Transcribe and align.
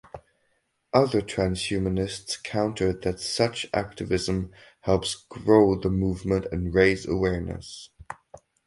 Other 0.95 1.21
transhumanists 1.21 2.41
countered 2.43 3.03
that 3.03 3.19
such 3.19 3.67
activism 3.71 4.51
helps 4.79 5.13
grow 5.29 5.79
the 5.79 5.91
movement 5.91 6.47
and 6.51 6.73
raise 6.73 7.05
awareness. 7.05 7.91